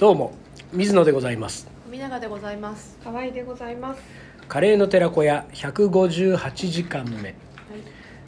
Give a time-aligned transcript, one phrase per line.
[0.00, 0.32] どうも
[0.72, 1.68] 水野でございます。
[1.84, 2.96] 富永でございます。
[3.04, 4.00] 河合でございます。
[4.48, 7.34] カレーの寺子屋158時間目。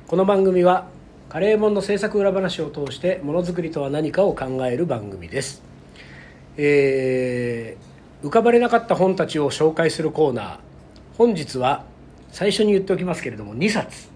[0.06, 0.88] この番組は
[1.30, 5.62] カレー本の制作裏話を通してものづくりとは何かを考える番組です。
[6.58, 10.59] えー浮かばれなかった本たちを紹介するコーナー。
[11.16, 11.86] 本日は
[12.32, 14.11] 最初に言っておきますけれども2冊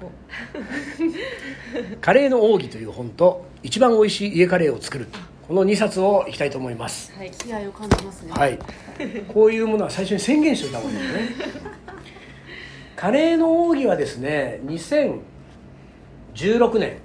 [2.00, 5.06] 「カレーの奥義」という本と「一番おいしい家カレーを作る」
[5.48, 7.10] この2冊をいきたいと思います。
[7.16, 8.32] はい、気合を感じますね。
[8.32, 8.58] はい、
[9.32, 11.28] こういうものは最初に宣言しておいた方がいいですね。
[12.94, 16.98] カレーの奥義はですね2016年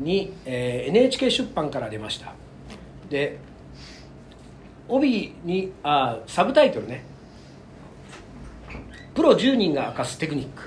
[0.00, 2.34] に、えー NHK 出版から出ました。
[3.08, 3.38] で
[4.88, 7.04] 帯にあサブタイトルね
[9.14, 10.62] 「プロ10人が明かすテクニック」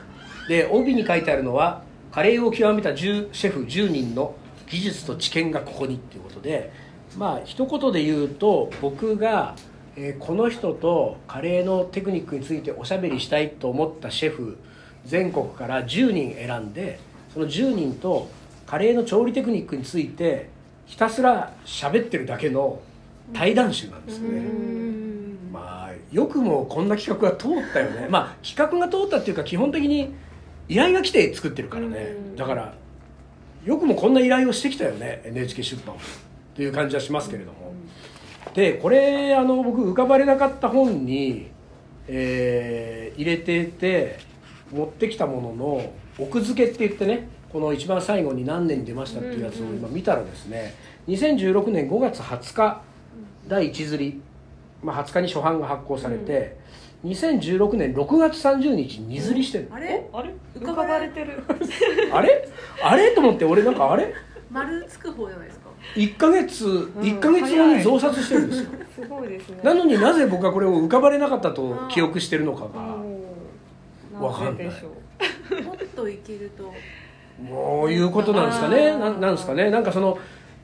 [0.48, 1.82] で帯に書いてあるのは
[2.14, 4.34] カレーを極めた10シェフ10人の
[4.68, 6.72] 技術と知見がここにっていうことで
[7.18, 9.56] まあ一言で言うと僕が、
[9.96, 14.58] えーこの人とカレーのテクニックについておしゃべりしたいと思ったシェフ
[15.06, 17.00] 全国から10人選んで
[17.34, 18.30] その10人と
[18.66, 20.50] カレーの調理テクニックについて
[20.86, 22.82] ひたすら喋ってるだけの
[23.34, 24.42] 対談集なんですね。
[25.52, 28.08] まあよくもこんな企画が通ったよね。
[28.10, 30.14] まあ企画が通ったっていうか基本的に
[30.68, 32.16] 依頼が来て作ってるからね。
[32.32, 32.36] うん。
[32.36, 32.74] だから
[33.66, 35.96] よくもこんな依頼をしてきたよね NHK 出版
[36.56, 37.74] という感じはしますけれども。
[38.54, 41.48] でこれあの僕浮かばれなかった本に、
[42.08, 44.20] えー入れてて
[44.74, 50.76] 持ってきたものの奥付けって言ってねこの一番最後に何年に出ましたっていうやつを今見たらですね
[51.08, 52.82] 2016年5月20日
[53.48, 54.22] 第1釣り、
[54.84, 56.58] まあ、20日に初版が発行されて、
[57.06, 60.34] 2016年6月30日に2釣りしてるあれあれ？
[60.60, 60.88] 浮かばれ？
[60.88, 61.44] 浮かばれてる。
[62.12, 62.50] あれ？
[62.84, 63.12] あれ？
[63.12, 64.14] と思って俺なんかあれ？
[64.52, 65.65] 丸つく方じゃないですか？
[65.96, 68.70] 1ヶ月、1ヶ月後に増刷してるんですよ。
[68.96, 69.60] すごいですね。
[69.64, 72.96] なのになぜ僕はこれを浮かばれなかったと記憶してるのかが
[74.18, 74.66] おーわかんない。
[74.66, 76.74] もっといけると。
[77.42, 78.98] もういうことなんですかね。
[78.98, 79.70] ななんですかね。
[79.70, 80.18] なんかその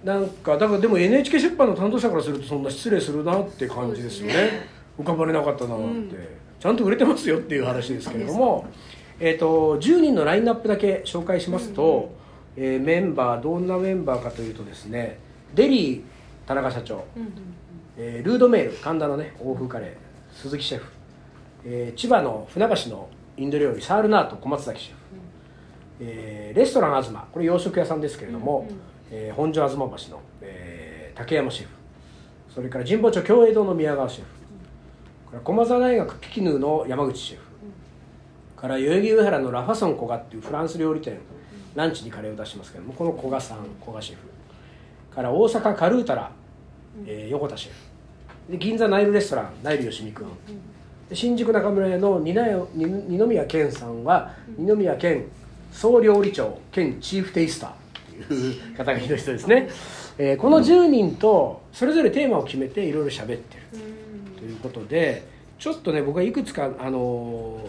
[0.04, 4.34] なんかだからでも NHK 出版の担当者からするとそんな失礼するなって感じですよね。
[4.34, 6.12] そうです浮かばれなかったなって、うん。
[6.59, 8.66] ちゃんと売れてますよっていう話ですけれども、
[9.20, 12.14] えー、と10人のラインナップだけ紹介しますと、
[12.56, 15.18] えーメンバーどんなメンバーかというとですね
[15.56, 16.02] デリー
[16.48, 17.04] 田中社長、
[17.98, 19.92] えールードメール神田のね欧風カレー
[20.34, 20.86] 鈴木シェフ、
[21.66, 24.98] えー千葉の船橋のインド料理サールナート小松崎シェフ、
[26.02, 28.68] えーレストラン東これ洋食屋さんですけれども、
[29.12, 31.72] えー本所東橋の、えー竹山シェフ
[32.54, 37.44] それから神保町共栄堂の宮川シェフ、から駒澤大学ピキヌーの山口シェフ、
[38.60, 41.18] から代々木上原のラファソン古賀っていうフランス料理店、
[41.76, 44.22] ランチにカレーを出してますけどもこの古賀さん古賀シェフ。
[45.16, 46.32] から大阪カルータラ、
[47.06, 47.72] えー横田シェ
[48.48, 48.52] フ。
[48.52, 50.28] で銀座ナイルレストランナイルよしみくん、
[51.09, 55.26] で新宿中村屋の二宮二二宮健さんは、二宮健
[55.72, 57.72] 総料理長兼チーフテイスター。
[57.72, 59.70] っていう肩書きの人ですね、
[60.18, 63.64] えーこの10人とそれぞれテーマを決めていろいろ喋ってる。
[64.38, 65.26] ということで
[65.59, 67.59] ちょっとね僕はいくつかあの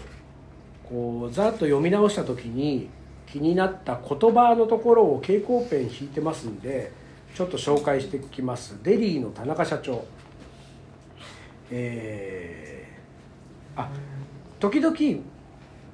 [0.88, 2.88] ーこうざっと読み直した時に
[3.32, 6.93] 気になった言葉のところを蛍光ペン引いてますんで
[7.34, 8.78] ちょっと紹介していきます。
[8.82, 10.04] デリーの田中社長。
[11.70, 12.72] えー
[13.75, 13.88] あ
[14.60, 14.97] 時々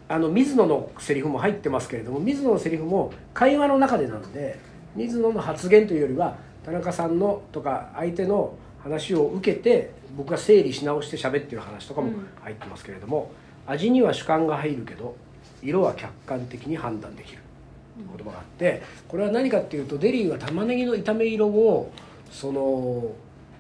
[0.09, 4.59] あの水野のセリフも入ってますけれども水野のセリフも会話の中でなんで
[4.97, 12.10] 水野の発言というよりは田中さんのとか相手の話を受けて僕が整理し直して喋ってる話とかも
[12.43, 13.31] 入ってますけれども、
[13.66, 15.15] 味には主観が入るけど
[15.62, 17.42] 色は客観的に判断できる。
[18.16, 21.91] 言葉があってこれは何かっていうとデリーは玉ねぎの炒め色を
[22.30, 23.10] その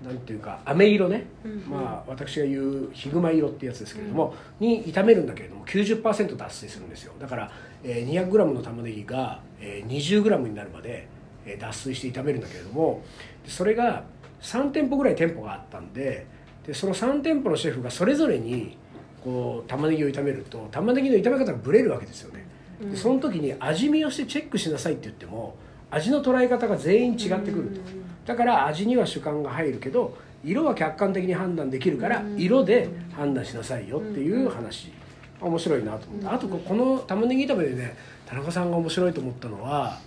[0.04, 1.26] なんていうか飴色ね、
[1.68, 7.14] まあ私が言うヒグマ色ってやつですけれども、に炒めるんだけれども90%脱水するんですよ。
[7.18, 7.50] だから、
[7.82, 11.08] えー 200g の玉ねぎが、えー 20g になるまで、
[11.44, 13.02] えー脱水して炒めるんだけれども
[13.44, 14.04] でそれが
[14.40, 16.26] 3店舗ぐらい店舗があったんで
[16.64, 18.76] でその3店舗のシェフがそれぞれに
[19.22, 22.46] こう玉ねぎを炒めると玉ねぎの炒め方がブレるわけですよね。
[22.80, 25.56] でその時に味見をしてチェックしなさいって言っても
[25.90, 27.80] 味の捉え方が全員違ってくると。
[28.26, 34.92] だから味には主観が入るけど色は客観的に判断できるから色で判断しなさいよっていう話。
[35.40, 36.26] 面白いなと思って。
[36.26, 39.98] あとここの玉ねぎ炒めでね田中さんが面白いと思ったのは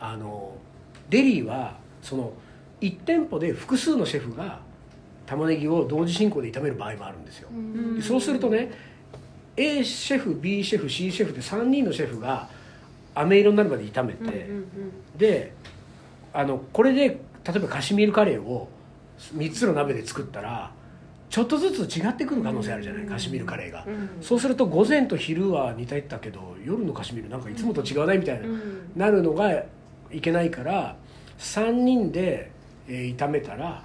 [0.00, 0.56] あの
[1.10, 2.32] デリーはその
[2.80, 4.60] 1店舗で複数のシェフが
[5.26, 7.48] 玉ねぎを同時進行で炒める場合もあるんですよ、
[7.96, 8.70] でそうするとね
[9.56, 12.48] A シェフ B シェフ C シェフで3人のシェフが
[13.14, 14.48] 飴色になるまで炒めて、
[15.16, 15.52] で
[16.32, 17.18] あのこれで例
[17.56, 18.68] えばカシミールカレーを
[19.36, 20.72] 3つの鍋で作ったら
[21.30, 23.08] ちょっとずつ違ってくる可能性あるじゃない、うん。
[23.08, 28.92] カシミールカレーが、うんそうすると午前と昼は似てたけど夜のカシミールなんかいつもと違うないみたいな、うん。
[28.96, 29.50] なるのが
[30.10, 30.96] いけないから
[31.38, 32.50] 3人で、
[32.88, 33.82] えー炒めたら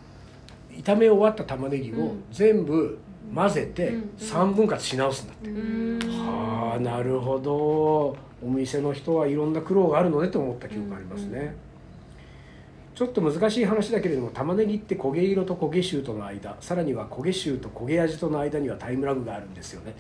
[0.84, 2.24] 炒め終わった玉ねぎをうん。
[2.32, 2.98] 全部
[3.34, 4.10] 混ぜてうん。
[4.18, 6.00] 3分割し直すんだって、うん。
[6.10, 8.18] はあなるほど。
[8.42, 12.96] お店の人はいろんな苦労があるのねと思った記憶がありますね、うん。
[12.96, 19.94] ちょっと難しい話だけれども玉ねぎって焦げ色と焦げ臭との間さらには焦げ臭と焦げ味との間にはタイムラグがあるんですよね。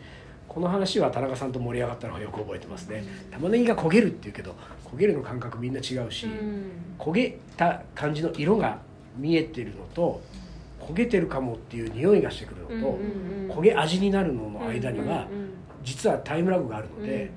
[0.48, 3.04] この話は田中さんと盛り上がったのがよく覚えてますね。
[3.30, 4.56] 玉ねぎが焦げるっていうけど
[4.92, 6.28] 焦げるの感覚みんな違うし、
[6.98, 8.80] 焦げた感じの色が
[9.18, 10.22] 見えてるのと
[10.90, 13.00] 焦げてるかもっていう匂いがしてくるのと、
[13.54, 15.28] 焦げ味になるのの間には
[15.84, 17.32] 実はタイムラグがあるので、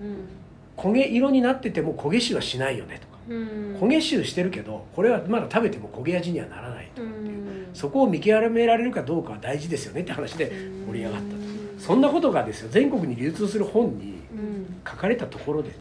[0.77, 10.51] 焦げ色になってても焦げ臭はしないよねとか、焦げ臭してるけどこれはまだ食べても焦げ味にはならないとかっていう、そこを見極められるかどうかは大事ですよねって話で
[10.87, 14.23] 盛り上がった、そんなことがですよ全国に流通する本に
[14.89, 15.75] 書かれたところで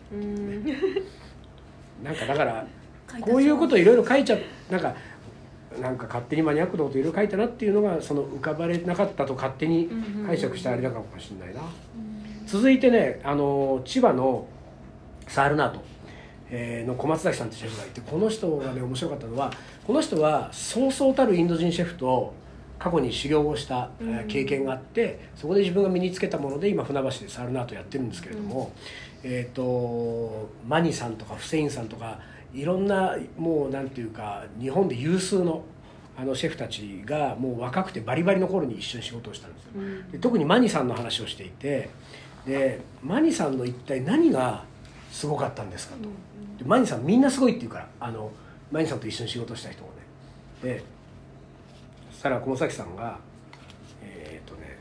[2.04, 2.68] なんかだから
[3.20, 4.38] こういうこといろいろ書いちゃ
[4.70, 4.96] なんか
[5.80, 9.90] なんか勝手にマニアックなこといろいろ書いたなっていうのがその浮かばれなかったと勝手に
[10.26, 11.62] 解釈したあれだかもしれないな、
[12.46, 14.48] 続いてねあの千葉の
[15.28, 15.82] サールナート、
[16.50, 19.52] えーの小松崎さんってシェフがいてこの人がね面白かったのは
[19.88, 22.34] この人はそうそうたるインド人シェフと
[22.78, 28.72] 過去に修行をした、えー経験があってそこで自分が身につけたもので今船橋でサールナートやってるんですけれども、
[29.24, 32.20] えっ、とマニさんとかフセインさんとか
[32.54, 35.64] いろんなもうなんていうか日本で有数の
[36.18, 39.72] あのシェフたちがもう若くてバリバリの頃に一緒に仕事をしたんですよ。
[40.12, 41.90] で特にマニさんの話をしていて
[42.46, 44.64] でマニさんの一体何が
[45.12, 46.04] すごかったんですかと。
[46.62, 48.32] でマニさんみんなすごいって言うからあの
[48.72, 49.90] マニさんと一緒に仕事した人も
[50.64, 50.74] ね。
[50.76, 50.84] で
[52.12, 53.18] そしたら駒崎さんが
[54.04, 54.78] えっ、とね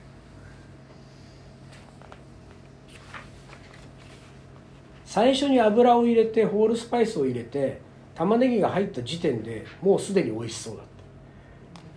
[5.10, 7.80] 最初に油を入れてホールスパイスを入れて
[8.14, 10.86] 玉ねぎが入った時点でもうすでに美味しそうだっ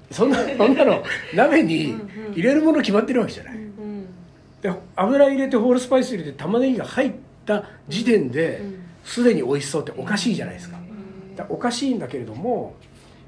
[0.07, 1.03] てそんな そんなの
[1.35, 1.93] 鍋に
[2.31, 3.53] 入れるもの決まってるわけじゃない。
[4.63, 7.11] で油入れてホールスパイス入れて玉ねぎが入っ
[7.45, 8.61] た時点で
[9.03, 10.79] すでに美味しそうっておかしいじゃないですか。
[11.35, 12.73] だおかしいんだけれども、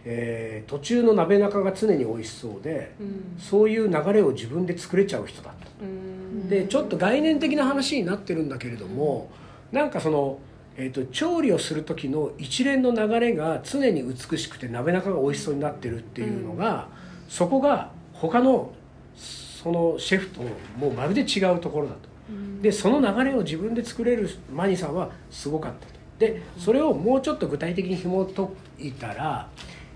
[0.03, 2.91] えー途中の鍋中が常に美味しそうで
[3.37, 9.29] そういう流れを自分で作れちゃう人だとでちょっと概念的な話になってるんだけれども
[9.75, 10.39] なんかその、
[10.77, 16.87] えー、と調理をする時の一連の流れが常に美しくて鍋中が美味しそうになってるっていうのが、
[17.27, 18.71] そこが他の
[19.15, 20.41] そのシェフと
[20.77, 22.15] もうまるで違うところだと。
[22.61, 25.93] でその流れを自分で作れるマニさんはすごかったと。
[26.19, 28.47] でそれをもうちょっと具体的に紐解
[28.79, 29.49] いたら、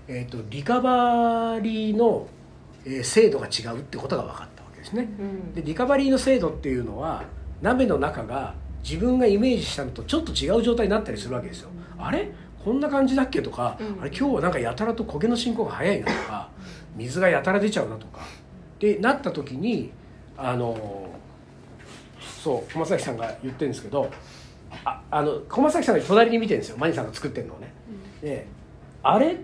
[0.06, 2.26] えー、とリカバリーの、
[2.84, 5.08] えー精度が違うってことが分かったわけですね。
[5.54, 7.24] でリカバリーの精度っていうのは
[7.62, 11.70] 鍋の中が自分がイメージしたのとちょっと違う状態になったりするわけですよ。
[11.98, 12.30] あれ？
[12.64, 13.42] こんな感じだっけ？
[13.42, 14.00] とか、うん。
[14.00, 16.48] あれ今日はなんかやたらと焦げの進行が早いなとか
[16.96, 18.20] 水がやたら出ちゃうなとか。
[18.20, 19.92] ってなった時に
[20.36, 21.08] あの
[22.42, 24.10] そう駒崎さんが言ってるんですけど
[24.84, 26.78] ああの駒崎さんが隣に見てるんですよ。
[26.78, 27.72] マニさんが作ってるのをね、
[28.22, 28.46] で
[29.02, 29.32] あれ？
[29.32, 29.36] っ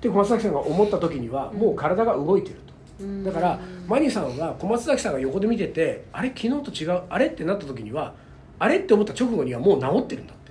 [0.00, 2.60] て小松崎さんが思った時にはもう体が動いてる
[2.98, 3.58] と、だから
[3.88, 6.28] マニさんは小松崎さんが横で見ててあれ？
[6.28, 7.02] 昨日と違う？
[7.08, 7.26] あれ？
[7.26, 8.14] ってなった時には
[8.58, 10.44] あれって思った直後にはもう治ってるんだって。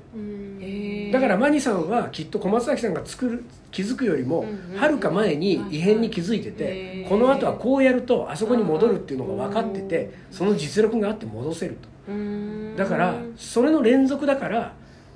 [1.12, 4.46] だからマニさんはきっと小松崎さんが作る気づくよりも
[4.76, 12.12] はるか前に異変に気づいててこの後はこうやるとあそこに戻るっていうのが分かっててその実力があって戻せると。
[12.78, 14.74] だからそれの連続だから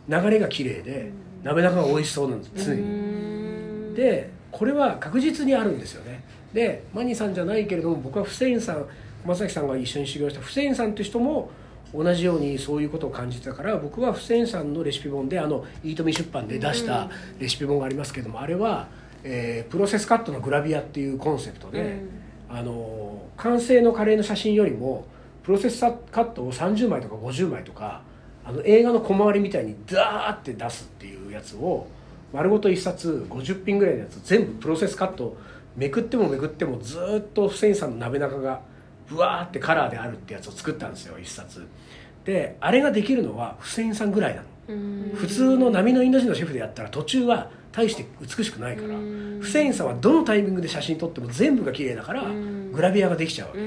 [0.08, 1.12] 流れが綺麗で
[1.44, 3.96] 鍋中が美味しそうなんです常に。
[3.96, 6.24] でこれは確実にあるんですよね。
[6.54, 8.86] でマニさんじゃないけれども僕はフセインさん
[9.24, 11.50] 小松崎さんが一緒に修行したフセインさんという人も
[11.94, 18.88] 同じようにそういうことを感じてたから僕はフセインさんのレシピ本であのイートミ出版で出したレシピ本がありますけどもあれは、
[19.24, 22.02] えープロセスカットのグラビアっていうコンセプトで、
[22.50, 25.06] あの完成のカレーの写真よりも
[25.44, 25.88] プロセスカ
[26.22, 28.02] ットを30枚とか50枚とか
[28.46, 31.88] あの映画の小回りみたいにダーって出すっていうやつを
[32.34, 35.38] 丸ごと1冊50品ぐらいのやつ全部プロセスカット
[35.76, 38.62] めくってもめくってもずーっとフセインさんの鍋中が
[39.08, 41.66] ブワーってカラーであるってやつを作ったんですよ1冊。
[42.26, 44.48] であれができるのはフセインさんぐらいなの。
[45.16, 48.96] 普通の波のインド人のシェフでやったら途中は大して美しくないから
[49.40, 52.24] フセインさんはどのタイミングで写真撮っても全部が綺麗だから
[52.74, 53.62] グラビアができちゃうわけ。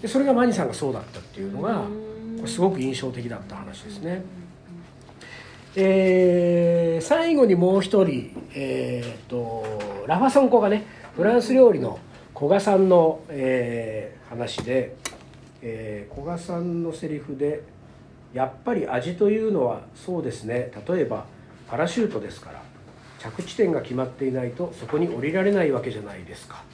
[0.00, 4.22] でそれがマニさんがそうだったっていうのがこれすごく印象的だった話ですね。
[5.76, 10.84] えー最後にもう一人、えー、とラファソンコがね
[11.16, 11.98] フランス料理の
[12.34, 14.96] 古賀さんの、えー話で、
[15.60, 17.62] えー古賀さんのセリフで
[18.32, 20.72] 「やっぱり味というのはそうですね。
[20.88, 21.26] 例えば
[21.68, 22.62] パラシュートですから
[23.18, 26.64] 着地点が決まっていないとそこに降りられないわけじゃないですか」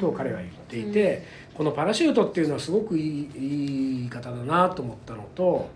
[0.00, 5.68] と彼は言っていて、このパラシュートっていうのはすごくいいいい言い方だなと思ったのと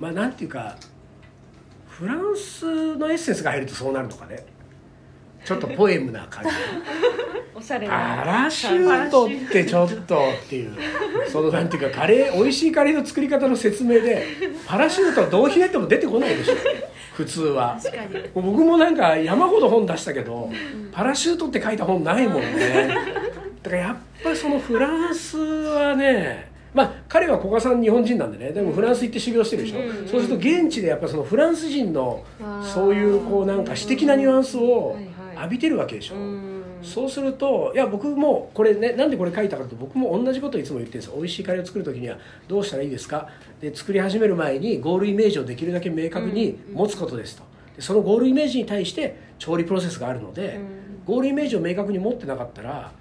[0.00, 0.76] まあなんていうか
[1.88, 4.46] フランスのエッセンスが入るとそうなるのかね
[5.44, 6.50] ちょっとポエムな感じ。
[7.54, 10.76] おしゃれパなラシュートってちょっとっていう。
[11.30, 14.24] そのなんていうかカレー美味しいカレーの作り方の説明で
[14.66, 16.54] パラシュートはどうひねっても出てこないでしょ。
[17.14, 17.78] 普通は。
[17.82, 18.30] 確かに。
[18.34, 20.50] 僕もなんか山ほど本出したけど
[20.92, 22.94] パラシュートって書いた本ないもんね。
[23.62, 28.52] だからやっぱりそのフランスはねまあ彼は古賀さん日本人なんでね。
[28.52, 30.08] でもフランス行って修行してるでしょ、うん。
[30.08, 32.22] そうすると現地でやっぱそのフランス人の
[32.62, 36.62] そういうこうなんか詩的なニュアンスをはいはい浴びてるわけでしょ、うん。
[36.82, 41.16] そうするといや僕もこれねなんでこれ書いたかと僕も同じことをいつも言ってるんですよ。
[41.16, 43.28] 美味しいカレーを作る時にはどうしたらいいですか？
[43.60, 47.42] で作り始める前にゴールイメージをできるだけ明確に持つことですと。
[47.76, 51.04] でそのゴールイメージに対して調理プロセスがあるので、うん。
[51.04, 52.92] ゴールイメージを明確に持ってなかったら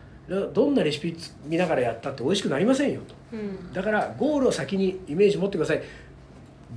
[0.53, 1.15] どんなレシピ
[1.45, 3.15] 見ながらやったって美味しくなりませんよと。
[3.33, 3.73] うん。
[3.73, 5.81] だからゴールを先にイメージ持ってください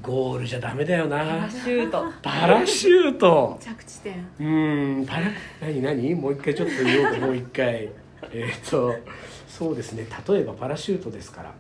[0.03, 2.05] ゴールじゃダメだよパラなシュート。
[2.23, 3.59] パラシュート。
[3.61, 4.27] 着地点。
[4.39, 5.27] うーんパラ
[5.61, 6.15] 何何？
[6.15, 7.91] もう一回ちょっと言おうか もう一回。
[8.33, 8.95] えーっと
[9.49, 10.07] そうですね。
[10.29, 11.53] 例えばパラシュートですから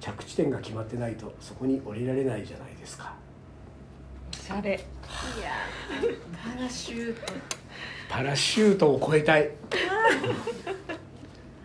[0.00, 3.14] 着地点が決まってないとそこに降りられないじゃないですか。
[4.32, 4.70] おしゃれ。
[4.70, 4.78] いや。
[6.56, 7.32] パラシュート。
[8.08, 9.50] パラシュートを超えたい。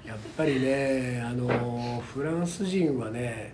[0.05, 3.53] やっぱりねあのフランス人はね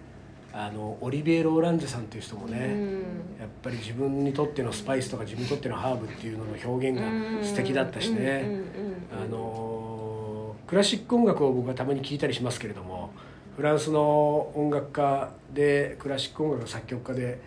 [0.51, 2.91] あのオリビエ・ローランジェさんという人もね、うん。
[3.39, 7.05] やっぱり自分にとってのスパイスとか自分にとってのハーブっていうのの表現が
[7.43, 9.23] 素敵だったしね、うんうんうんうん。
[9.23, 13.11] あのクラシック音楽を僕はたまに聞いたりしますけれども
[13.55, 17.39] フランスの音楽家でクラシック音楽の作曲家で、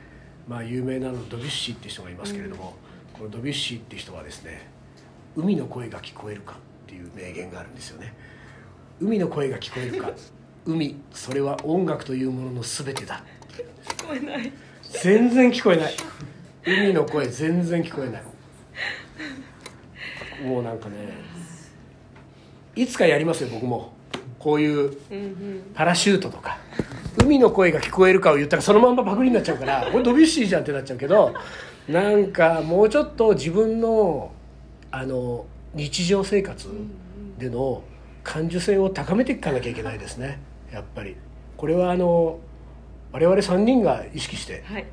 [0.48, 2.74] まあ、有名なのドビュッシーっていう人がいますけれども、
[3.14, 4.68] このドビュッシーっていう人はですね
[5.36, 6.54] 「海の声が聞こえるか」
[6.84, 8.12] っていう名言があるんですよね。
[9.00, 10.10] 海の声が聞こえるか
[10.64, 13.22] 海それは音楽というものの全てだ。
[13.98, 14.52] 聞こえない。
[15.02, 15.94] 全然聞こえない。
[16.64, 18.22] 海の声全然聞こえない。
[20.46, 20.94] もうなんかね
[22.74, 23.92] いつかやりますよ僕も。
[24.38, 24.96] こういう
[25.74, 26.58] パラシュートとか。
[27.22, 31.34] 海の声が聞こえるかを言ったらそのまんまパクリになっちゃうからこれドビュッシーじゃんってなっちゃうけど
[31.86, 34.32] なんかもうちょっと自分の
[34.90, 36.68] あの日常生活
[37.38, 37.82] での
[38.22, 40.40] 感受性を高めていかなきゃいけないですね
[40.72, 41.16] やっぱり。
[41.56, 42.40] これはあの
[43.12, 44.64] 我々3人が意識して。
[44.66, 44.86] はい。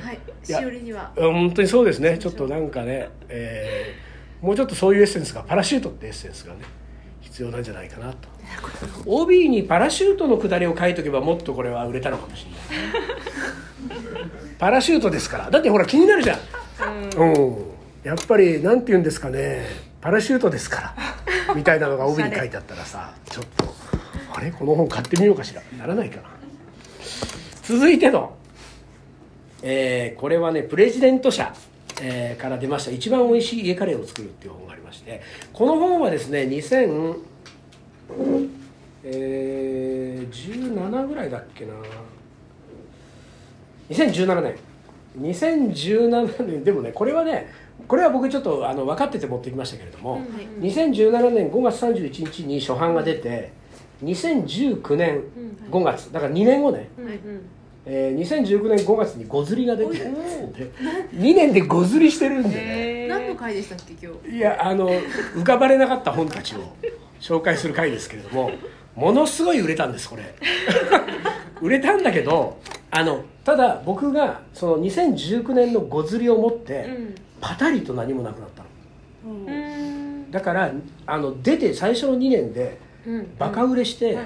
[0.00, 0.18] はい。
[0.42, 1.12] しおりには。
[1.16, 2.18] うん本当にそうですね。
[2.18, 6.64] ちょっとなんかね、えーもうちょっとそういうエッセンスがパラシュートってエッセンスがね
[7.20, 8.28] 必要なんじゃないかなと。
[9.06, 12.60] OB にパラシュートのくだりを書いとけばもっとこれは売れたのかもしれない。
[14.58, 15.50] パラシュートですから。
[15.50, 16.38] だってほら気になるじゃん。
[17.16, 17.56] うん。
[18.02, 19.64] やっぱりなんて言うんですかね。
[20.00, 20.94] パラシュートですか
[21.46, 21.54] ら。
[21.54, 23.64] みたいなのが帯に書いてあったらさちょっと。
[23.64, 23.68] あ
[24.42, 24.50] れ？
[24.52, 25.62] この本買ってみようかしら？
[25.78, 26.16] ならないか。
[26.16, 26.22] な
[27.62, 28.36] 続いての、
[29.62, 31.54] えーこれはねプレジデント社、
[32.00, 32.90] えーから出ました。
[32.90, 35.20] 一番おいしい家カレーを作るっていう本がありまして。
[35.52, 37.16] この本はですね2000
[39.04, 41.72] えー17ぐらいだっけな。
[43.90, 44.56] 2017年。
[45.20, 46.64] 2017年。
[46.64, 47.48] でもねこれはね
[47.88, 50.22] これは僕ちょっとあの分かってて持ってきましたけれども、はい。
[50.60, 53.52] 2017年5月31日に初版が出て
[54.02, 55.22] 2019年
[55.70, 57.16] 5月だから2年後ね、うんうん。
[57.86, 60.04] えー2019年5月に5釣りが出てで
[61.14, 63.06] 2年で5釣りしてるんでね。
[63.08, 64.36] 何の回でしたっけ今日？
[64.36, 66.60] いやあの浮かばれなかった本たちを
[67.20, 68.50] 紹介する回ですけれども
[68.94, 70.34] ものすごい売れたんですこれ。
[71.60, 72.58] 売れたんだけど
[72.90, 77.14] あのただ僕がその2019年の5釣りを持ってうん。
[77.40, 78.68] パタリと何もなくなったの。
[79.34, 80.30] うん。
[80.30, 80.72] だから
[81.06, 82.91] あの出て最初の2年でうん
[83.38, 84.18] バカ売れして、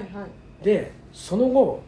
[0.63, 1.83] でその後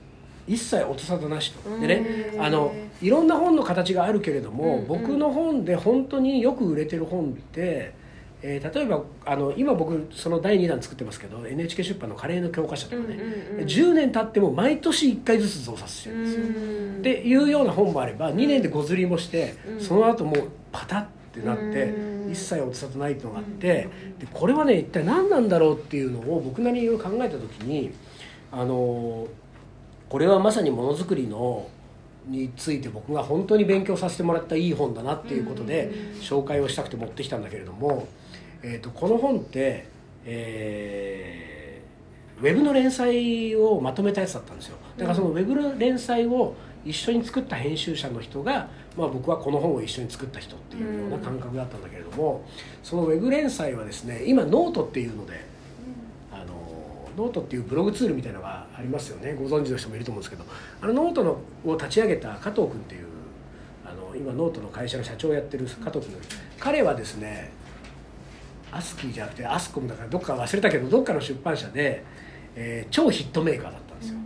[0.48, 1.79] 一切音沙汰なしと。
[1.79, 7.93] でねうんあのいろんな本の形があるけれども、うん僕の本で本当によく売れてる本って、
[8.41, 16.98] えー例えばあの今僕その第2弾作ってますけど NHK 出版のカレーの教科書とかね、うんうんうん10年経っても毎年1回ずつ増刷してるんですよ、うん。
[17.00, 19.81] っていうような本もあれば2年で5釣りもして、うん。
[19.81, 22.31] その後もうパタッってなって、うん。
[22.31, 27.91] 一切音沙汰ないっていうのがあって、でこれはね一体何なんだろうっていうのを僕なりに考えた時に
[28.51, 29.27] あの
[30.09, 31.67] これはまさにものづくりの
[32.27, 38.07] について僕が本当に勉強させてもらったいい本だなっていうことで紹介をしたくて持ってきたんだけれども、
[38.62, 39.88] えー、とこの本って、
[40.25, 41.50] えー
[42.39, 44.77] ウェブの連載をまとめたやつだったんですよ。
[44.98, 46.55] だからそのウェブの連載を
[46.86, 48.69] 一緒に作った編集者の人が、
[49.00, 52.44] まあ、僕はこの本を一緒に作った人っていうような感覚だったんだけれども、
[52.84, 55.46] そのウェブ連載はですね今ノートっていうので
[56.32, 56.46] あの
[57.18, 59.34] ノートっていうブログツールみたいなのがありますよね。
[59.34, 60.44] ご存知の人もいると思うんですけど
[60.82, 63.08] あのノートのを立ち上げた加藤君っていう
[63.86, 66.15] あの今ノートの会社の社長をやってる加藤君
[66.60, 67.51] 彼はですね
[68.72, 72.03] アスキーじゃなくてアスコムだからどっか忘れたけどどっかの出版社で、
[72.56, 74.20] えー超ヒットメーカーだったんですよ。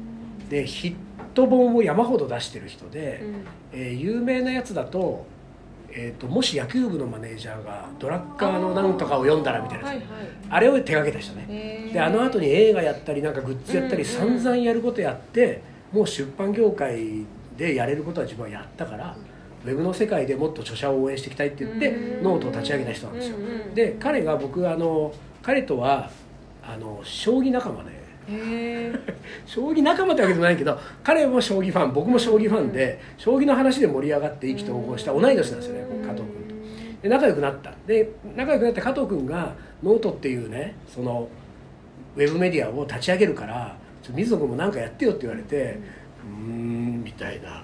[0.49, 0.95] でヒッ
[1.33, 3.21] ト本を山ほど出してる人で、
[3.71, 5.25] えー有名なやつだと,、
[5.91, 10.03] えー、ともし野球部のマネージャーがドラッカーのなんとかを読んだらみたいなやつ。
[10.09, 10.27] はいはい。
[10.49, 11.89] あれを手掛けた人ね。
[11.91, 15.61] であの後に映画やったりなんかグッズやったりうん散々やることやって
[15.91, 17.25] もう出版業界
[17.57, 19.15] でやれることは自分はやったから
[19.65, 22.23] ウェブの世界でもっと著者を応援していきたいって言ってうん。
[22.23, 23.37] ノートを立ち上げた人なんですよ。
[23.37, 23.73] うんうん。
[23.73, 26.09] で彼が僕あの彼とは
[26.63, 27.92] あの将棋仲間で
[29.45, 36.55] 将棋仲間ってわけじゃないけど彼も将棋ファン僕も将棋ファンで将棋の話で盛り上がって意気投合した同い年なんですよね加藤君と。
[37.01, 37.73] で仲良くなった。
[37.85, 41.27] で仲良くなった加藤君がノートっていうねその
[42.15, 45.79] ウェブメディアを立ち上げるからちょ水野君も何かやってよって言われて
[46.23, 47.63] うーんみたいな。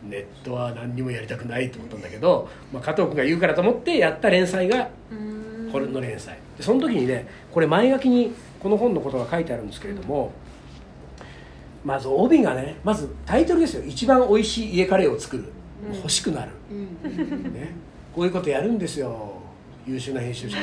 [0.00, 5.70] ネットは何にもやりたくないと思ったんだけど、まあ、加藤君が言うからと思ってやった連載がうん。
[5.72, 6.38] これの連載。
[6.56, 10.32] でその時にねこれ前書きにこの本のことが書いてあるんですけれども
[11.84, 13.84] まず帯がねまずタイトルですよ。
[13.84, 17.54] 一番美味しい家カレーを作る、うん欲しくなる、うん。
[17.54, 17.72] ね、
[18.12, 19.34] こういうことやるんですよ。
[19.86, 20.56] 優秀な編集者。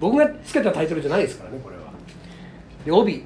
[0.00, 1.82] 僕がつけたタイトルじゃないですからねこれは。
[2.84, 3.24] で帯。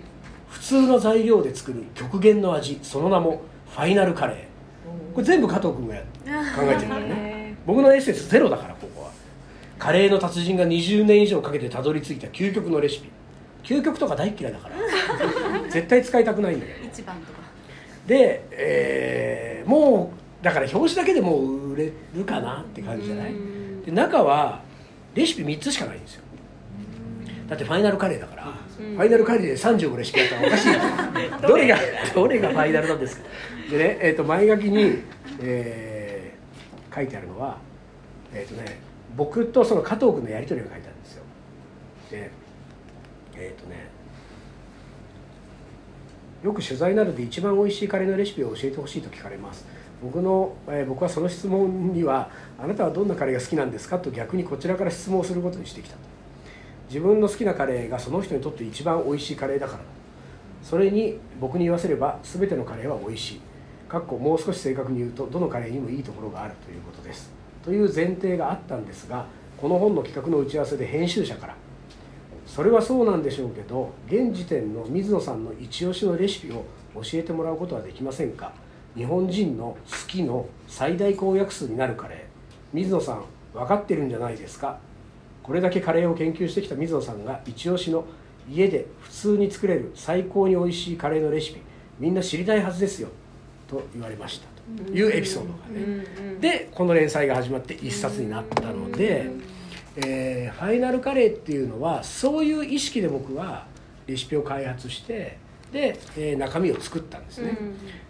[0.49, 1.85] 普通の材料で作る。
[1.95, 2.81] 極限の味。
[2.83, 5.15] その名もファイナルカレー。
[5.15, 7.09] これ全部加藤君がや考えてるんだよね。
[7.09, 9.11] へ僕のエッセンスゼロだからここは。
[9.79, 13.09] カレーの達人が20年以上かけてたどり着いた究極のレシピ
[13.65, 14.75] 究極とか大嫌いだから。
[15.71, 16.79] 絶対使いたくないんだけど。
[16.87, 17.41] 一番とか。
[18.07, 23.33] で、えーもうだから表紙だけでもう売れるかなって感じじゃない？
[23.33, 23.83] うん。
[23.83, 24.61] で中は
[25.15, 26.23] レシピ3つしかないんですよ。
[27.49, 28.95] だってファイナルカレーだから、うん。
[28.97, 30.79] ファイナルカレーで35レシピやったらおかしいよ
[31.49, 31.79] どれが
[32.15, 33.25] どれがファイナルなんですか？
[33.71, 34.99] でね、えー、と前書きに、
[35.41, 37.59] えー書いてあるのは
[38.33, 38.79] えっ、とね
[39.17, 41.23] 僕とその加藤君のやり取りが書いてあるんですよ。
[42.13, 42.31] で
[43.37, 43.89] えっ、とね
[46.43, 49.65] よく取材などで一番美味しいカレーのレシピを教えてほしいと聞かれます。
[50.03, 55.97] 僕の、えー僕はその質問にはあなたはどんなカレーが好きなんですかと逆にこちらから質問をすることにしてきた。
[56.89, 59.81] 自分の好きなカレーがその人にとって一番美味しいカレーだから。
[60.63, 63.41] それに僕に言わせれば全てのカレーは美味しい。
[63.89, 67.33] かっこもう少し正確に言うとどのカレーにもいいところがあるということです。
[67.65, 71.57] という前提があったんですがこの本の企画の打ち合わせで編集者から
[72.47, 78.53] それはそうなんでしょうけど現時点の水野さんの一押しのレシピを教えてもらうことはできませんか？
[78.95, 82.19] 日本人の好きの最大公約数になるカレー。
[82.73, 84.79] 水野さん分かってるんじゃないですか？
[85.43, 88.05] これだけカレーを研究してきた水野さんが一押しの
[88.49, 91.61] 家で普通に作れる最高に美味しいカレーのレシピ
[91.99, 93.09] みんな知りたいはずですよ。
[93.67, 96.41] と言われましたというエピソードがね、うん。
[96.41, 99.31] でこの連載が始まって一冊になったので、
[99.97, 103.67] えーファイナルカレーっていうのはそういう意識で僕は
[104.07, 105.39] レシピを開発して
[105.73, 107.57] で、えー中身を作ったんですね、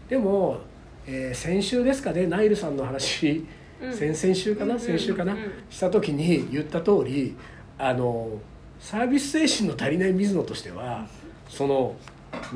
[0.08, 0.58] でも、
[1.06, 3.46] えー先週ですかねナイルさんの話、
[3.82, 3.92] うん。
[3.92, 5.38] 先々週かな、うん先週かな、うん
[5.70, 7.36] した時に言った通り
[7.78, 8.38] あの
[8.80, 11.06] サービス精神の足りない水野としては
[11.48, 11.96] その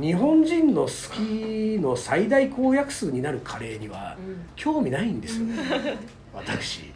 [0.00, 4.16] 日本人の好きの最大公約数になるカレーには
[4.56, 5.56] 興味ないんですよね、
[6.34, 6.92] 私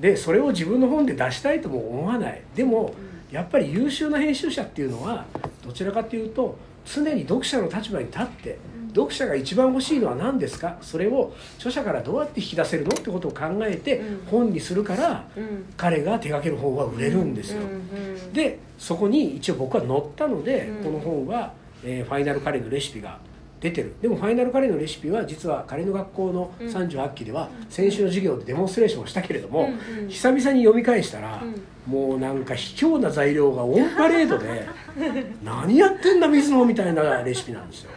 [0.00, 2.42] でそれを自分の本で出したいとも思わない。
[2.54, 2.94] でも
[3.30, 5.24] やっぱり優秀な編集者っていうのは
[5.64, 8.58] どちらかというと常に読者の立場に立って
[8.92, 10.76] 読者が一番欲しいのは何ですか？
[10.80, 14.26] それを著者からどうやって引き出せるのってことを考えてうん。
[14.26, 15.66] 本にするからうん。
[15.76, 20.84] 彼が手掛ける本は売れるんですよ、うんでそこに一応僕は載ったので、うん。
[20.84, 21.52] この本は、
[21.84, 23.18] えーファイナルカレーのレシピが
[23.60, 23.94] 出てる。
[24.00, 26.66] でもファイナルカレーのレシピは実はカレーの学校のうん。
[26.66, 30.08] 38期では先週の授業でデモンストレーションをしたけれども、うんうん。
[30.08, 31.92] 久々に読み返したら、うん。
[31.92, 34.66] もうなんか卑怯な材料がオンパレードで
[35.44, 37.90] 何やってんだ水野みたいなレシピなんですよ。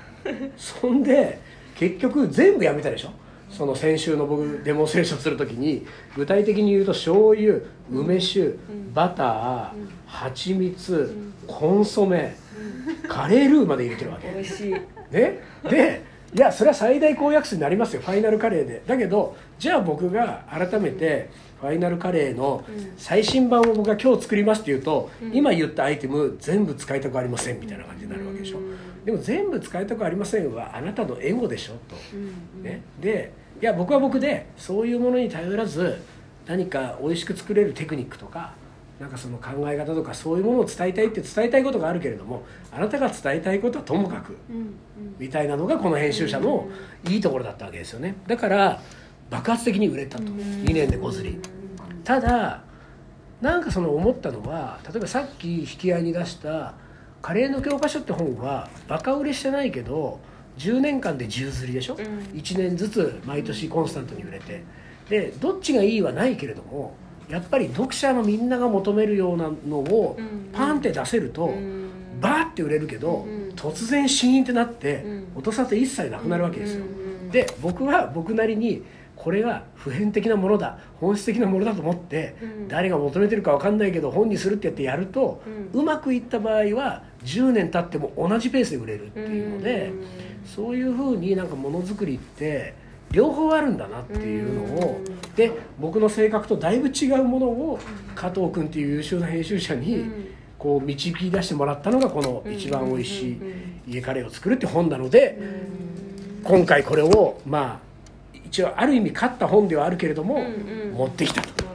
[0.58, 1.40] そんで
[1.76, 3.10] 結局全部やめたでしょ
[3.56, 5.86] その先週の僕デモンストレーションする時に
[6.16, 7.60] 具体的に言うと醤油
[7.92, 8.94] 梅酒ん。
[8.94, 9.90] バターうん。
[10.08, 11.34] 蜂蜜ん。
[11.48, 12.36] コンソメ
[13.08, 14.30] カレールーまで入れてるわけ。
[14.30, 14.72] 美味しい。
[14.72, 15.40] ね？
[15.70, 16.02] で
[16.36, 18.02] いやそれは最大公約数になりますよ。
[18.02, 18.82] ファイナルカレーで。
[18.88, 21.30] だけどじゃあ僕が改めて
[21.62, 22.94] フファイナルカレーのうん。
[22.98, 25.34] 最新版を僕が今日作りますって言うと、うん。
[25.34, 29.06] 今言ったアイテム全部使いたくありませんみたいな感じになるわけでしょ、うん。
[29.06, 32.64] でも全部使いたくありませんはあなたのエゴでしょと、うん。
[32.64, 36.02] ね、でいや僕は僕でそういうものに頼らず
[36.46, 38.54] 何か美味しく作れるテクニックとか
[39.00, 44.38] なんかその考え方とかそういうものを伝えたいって伝えたいことがあるけれどもあなたが伝えたいことはともかく
[45.18, 46.68] みたいなのがこの編集者の
[47.08, 48.16] いいところだったわけですよね。
[48.28, 48.82] だから
[49.30, 50.26] 爆発的に売れたと。
[50.26, 51.40] 2年で5釣り。
[52.04, 52.64] ただ
[53.42, 56.76] なんかその思ったのは例えばさっき引き合いに出した
[57.22, 60.20] 「カレーの教科書」って本はバカ売れしてないけど
[60.58, 62.02] 10年間で10釣りでしょ、うん。
[62.38, 64.64] 1年ずつ毎年コンスタントに売れて。
[65.10, 66.96] でどっちがいいはないけれども
[67.28, 70.50] やっぱり読者のみんなが求めるようなのをうん。
[70.54, 71.90] パンって出せると、うん。
[72.22, 73.54] バーって売れるけど、うん。
[73.56, 75.28] 突然シーンってなって、うん。
[75.36, 76.88] 音沙汰一切なくなるわけですよ、う
[77.26, 77.30] ん。
[77.32, 78.84] で僕は僕なりに
[79.16, 82.68] これが普遍的なものだ本質的なものだと思って、うん。
[82.68, 85.42] 誰が求めてるか分かんないけど本にするってやってやると、
[85.74, 89.92] ううんまくいった場合は10年経っても同じペースで売れるっていうので、
[90.46, 92.74] そういうふうになんかものづくりって
[93.12, 95.36] 両方あるんだなっていうのを、うん。
[95.36, 97.80] で僕の性格とだいぶ違うものを
[98.16, 100.28] 加藤君っていう優秀な編集者に、うん。
[100.58, 103.54] こう導き出してもらったのがこの「一番おいしいうんうん。
[103.86, 105.38] 家カレーを作る」って本なので
[106.42, 106.44] うん。
[106.44, 107.93] 今回これをまあ
[108.54, 110.94] 一応ある意味勝った本ではあるけれどもうんうん。
[110.94, 111.66] 持ってきたと。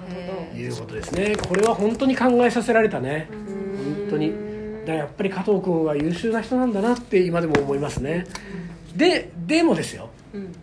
[0.57, 1.35] いうことですね。
[1.37, 3.29] これは本当に考えさせられたね。
[3.31, 4.31] 本当に。
[4.31, 8.27] だからやっぱり加藤君は優秀な人なんだなって今でも思いますね。
[8.95, 10.09] ででもですよ。
[10.33, 10.55] うん。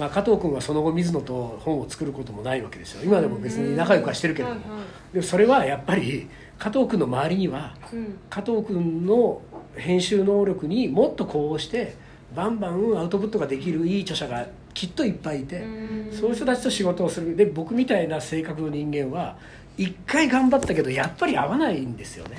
[0.00, 3.02] まあ、加藤君はその後水野と本を作ることもないわけですよ。
[3.04, 4.60] 今でも別に仲良くはしてるけれども。
[4.62, 5.12] はいはい。
[5.12, 8.18] でもそれはやっぱり加藤君の周りにはうん。
[8.28, 9.40] 加藤君の
[9.76, 11.94] 編集能力にもっとこうして
[12.34, 16.12] バンバンアウトプットができるいい著者がきっといっぱいいて、うん。
[16.12, 17.36] そういう人たちと仕事をする。
[17.36, 19.36] で僕みたいな性格の人間は
[19.76, 22.38] 一回頑張ったけどやっぱり合わないんですよね、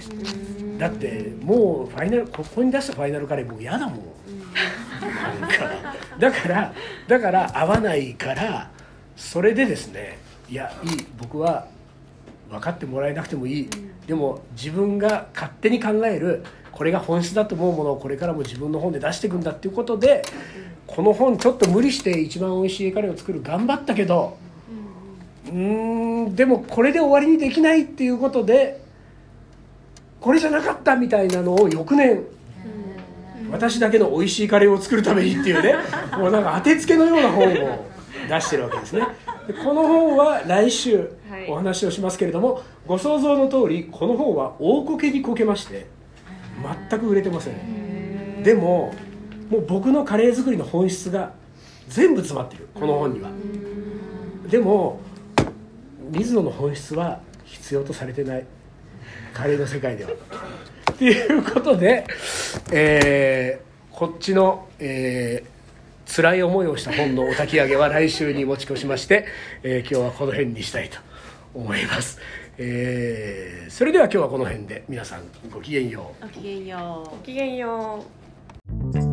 [0.60, 0.78] うん。
[0.78, 4.00] だってもうファイナルここに出したファイナルカレー僕嫌だもん。
[6.20, 6.74] だから
[7.08, 8.70] だから合わないから
[9.16, 10.18] それでですね
[10.50, 11.06] いやいい。
[11.20, 11.68] 僕は
[12.50, 13.70] 分かってもらえなくてもいい、
[14.06, 20.24] でも自分が勝手に考えるこれが本質だと思うものをこれからも自分の本で出していくんだっていうことで、
[20.96, 24.38] この本ちょっと無理して一番おいしいカレーを作る頑張ったけど
[25.48, 26.36] うーん。
[26.36, 28.82] でもこれで終わりにできないっていうことで
[30.20, 32.24] これじゃなかったみたいなのを翌年
[33.52, 35.76] 私だけの美味しいカレーを作るためにっていうね
[36.18, 37.86] もうなんか当てつけのような本を
[38.30, 39.06] 出してるわけですね。
[39.48, 40.98] でこの本は来週
[41.30, 41.50] はい。
[41.50, 45.88] お話をしますけれども、ご想像の通りこの本は大こけにこけまして
[46.90, 48.44] 全く売れてません。
[48.44, 48.94] でも
[49.52, 51.34] もう僕のカレー作りの本質が
[51.90, 52.70] 全部詰まってる。
[52.74, 53.30] この本には。
[54.50, 55.02] でも
[56.10, 58.46] 水野の本質は必要とされてない。
[59.34, 60.12] カレーの世界では。
[60.12, 62.06] っていうことで、
[62.72, 65.52] えーこっちの、えー
[66.14, 69.26] 辛い思いをした本のお焚き上げは来週に持ち越しまして、
[69.64, 70.98] えー今日はこの辺にしたいと
[71.54, 72.20] 思います、
[72.58, 76.24] えーそれでは今日はこの辺で皆さんごきげんよう。
[76.24, 77.10] ごきげんよう。
[77.12, 78.06] ごきげんよ
[78.98, 79.11] う